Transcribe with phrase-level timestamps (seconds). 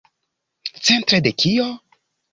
[0.87, 1.71] Centre de kio?